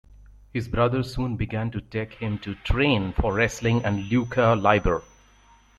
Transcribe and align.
His 0.51 0.67
brother 0.67 1.03
soon 1.03 1.35
began 1.37 1.69
to 1.69 1.79
take 1.79 2.13
him 2.13 2.39
to 2.39 2.55
train 2.55 3.13
for 3.13 3.31
wrestling 3.35 3.85
and 3.85 4.09
lucha 4.09 4.59
libre. 4.59 5.03